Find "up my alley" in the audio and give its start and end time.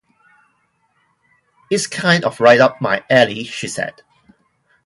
2.59-3.43